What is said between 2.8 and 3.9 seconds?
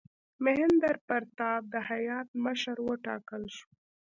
وټاکل شو.